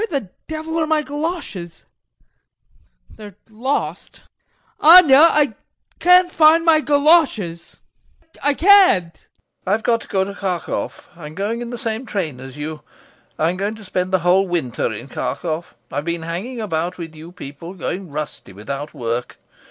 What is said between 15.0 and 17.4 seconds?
Kharkov. I've been hanging about with you